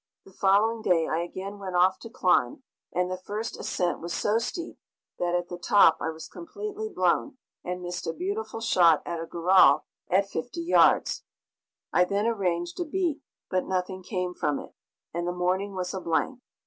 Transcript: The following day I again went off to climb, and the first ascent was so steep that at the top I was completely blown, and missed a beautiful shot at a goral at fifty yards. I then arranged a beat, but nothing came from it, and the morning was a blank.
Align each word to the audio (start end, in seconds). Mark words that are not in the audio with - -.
The 0.25 0.33
following 0.33 0.81
day 0.81 1.07
I 1.07 1.19
again 1.19 1.59
went 1.59 1.75
off 1.75 1.99
to 1.99 2.09
climb, 2.09 2.63
and 2.91 3.07
the 3.11 3.19
first 3.23 3.55
ascent 3.59 3.99
was 3.99 4.11
so 4.13 4.39
steep 4.39 4.79
that 5.19 5.35
at 5.35 5.47
the 5.47 5.59
top 5.59 5.97
I 6.01 6.09
was 6.09 6.27
completely 6.27 6.89
blown, 6.89 7.37
and 7.63 7.83
missed 7.83 8.07
a 8.07 8.13
beautiful 8.13 8.61
shot 8.61 9.03
at 9.05 9.19
a 9.21 9.27
goral 9.27 9.85
at 10.09 10.27
fifty 10.27 10.61
yards. 10.61 11.23
I 11.93 12.05
then 12.05 12.25
arranged 12.25 12.79
a 12.79 12.83
beat, 12.85 13.21
but 13.51 13.67
nothing 13.67 14.01
came 14.01 14.33
from 14.33 14.57
it, 14.59 14.71
and 15.13 15.27
the 15.27 15.31
morning 15.31 15.75
was 15.75 15.93
a 15.93 16.01
blank. 16.01 16.39